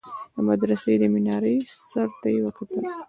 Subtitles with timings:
[0.33, 1.55] د مدرسې د مينارې
[1.89, 2.83] سر ته يې وكتل.